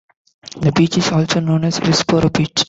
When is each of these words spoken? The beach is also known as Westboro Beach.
The 0.59 0.71
beach 0.71 0.97
is 0.97 1.11
also 1.11 1.41
known 1.41 1.63
as 1.65 1.79
Westboro 1.79 2.33
Beach. 2.33 2.59